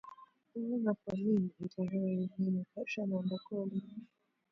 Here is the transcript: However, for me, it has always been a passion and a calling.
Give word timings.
However, 0.55 0.95
for 1.05 1.15
me, 1.15 1.51
it 1.59 1.75
has 1.77 1.87
always 1.93 2.29
been 2.39 2.65
a 2.65 2.65
passion 2.79 3.11
and 3.13 3.31
a 3.31 3.37
calling. 3.47 4.07